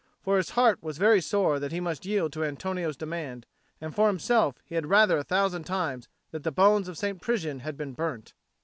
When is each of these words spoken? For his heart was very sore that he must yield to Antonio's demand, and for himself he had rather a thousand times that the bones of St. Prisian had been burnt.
For 0.23 0.37
his 0.37 0.49
heart 0.57 0.81
was 0.81 0.97
very 0.97 1.21
sore 1.21 1.59
that 1.59 1.71
he 1.71 1.79
must 1.79 2.07
yield 2.07 2.33
to 2.33 2.43
Antonio's 2.43 2.97
demand, 2.97 3.45
and 3.79 3.93
for 3.93 4.07
himself 4.07 4.55
he 4.65 4.73
had 4.73 4.87
rather 4.87 5.19
a 5.19 5.23
thousand 5.23 5.65
times 5.65 6.07
that 6.31 6.41
the 6.43 6.51
bones 6.51 6.87
of 6.87 6.97
St. 6.97 7.21
Prisian 7.21 7.59
had 7.59 7.77
been 7.77 7.93
burnt. 7.93 8.33